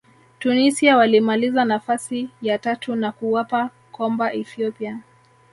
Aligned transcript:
tunisia 0.39 0.97
walimaliza 0.97 1.65
nafasi 1.65 2.29
ya 2.41 2.57
tatu 2.59 2.95
na 2.95 3.11
kuwapa 3.11 3.69
komba 3.91 4.33
ethiopia 4.33 4.99